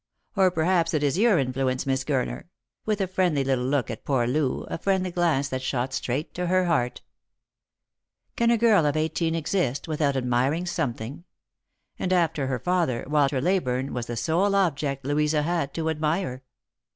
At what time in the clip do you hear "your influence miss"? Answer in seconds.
1.19-2.03